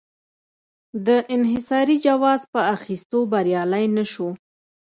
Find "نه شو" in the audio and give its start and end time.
3.97-4.29